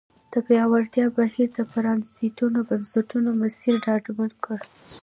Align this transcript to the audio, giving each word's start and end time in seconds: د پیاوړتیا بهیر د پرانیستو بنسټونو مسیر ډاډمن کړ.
د 0.33 0.35
پیاوړتیا 0.47 1.05
بهیر 1.17 1.49
د 1.57 1.59
پرانیستو 1.71 2.45
بنسټونو 2.69 3.29
مسیر 3.41 3.75
ډاډمن 3.85 4.31
کړ. 4.45 4.59